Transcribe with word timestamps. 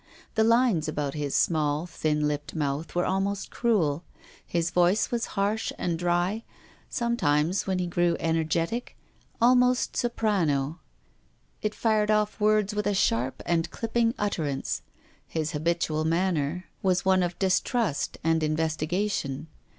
The 0.33 0.43
lines 0.43 0.87
about 0.87 1.13
his 1.13 1.35
small, 1.35 1.85
thin 1.85 2.27
lipped 2.27 2.55
mouth 2.55 2.95
were 2.95 3.05
almost 3.05 3.51
cruel. 3.51 4.03
His 4.43 4.71
voice 4.71 5.11
was 5.11 5.27
harsh 5.37 5.71
and 5.77 5.99
dry, 5.99 6.41
sometimes, 6.89 7.67
when 7.67 7.77
he 7.77 7.85
grew 7.85 8.17
energetic, 8.19 8.97
al 9.39 9.53
most 9.53 9.95
soprano. 9.95 10.79
It 11.61 11.75
fired 11.75 12.09
off 12.09 12.39
words 12.39 12.73
with 12.73 12.87
a 12.87 12.95
sharp 12.95 13.43
and 13.45 13.69
clipping 13.69 14.15
utterance. 14.17 14.81
His 15.27 15.51
hal)ilual 15.51 16.03
manner 16.03 16.65
was 16.81 17.05
one 17.05 17.21
of 17.21 17.37
distrust 17.37 18.17
and 18.23 18.41
investigation. 18.41 19.49